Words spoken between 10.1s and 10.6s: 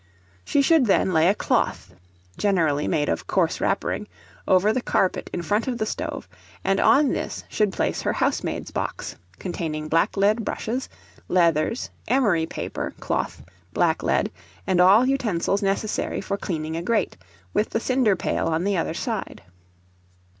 lead